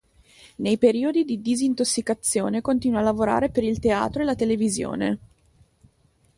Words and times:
Nei 0.55 0.79
periodi 0.79 1.23
di 1.25 1.41
disintossicazione 1.43 2.61
continua 2.61 3.01
a 3.01 3.03
lavorare 3.03 3.49
per 3.49 3.63
il 3.63 3.77
teatro 3.77 4.23
e 4.23 4.25
la 4.25 4.33
televisione. 4.33 5.19